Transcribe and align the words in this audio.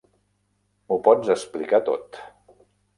M'ho 0.87 0.97
pots 1.09 1.31
explicar 1.37 1.85
tot. 1.93 2.23